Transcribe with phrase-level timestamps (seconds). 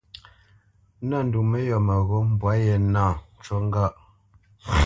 [1.07, 3.03] Nə̂t ndu mə́yɔ̂ mə́ghó mbwâ ye nâ,
[3.37, 3.93] ncu ŋgâʼ.